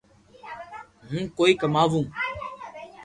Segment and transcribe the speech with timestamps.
[1.07, 2.01] ھون ڪوئي ڪماوُ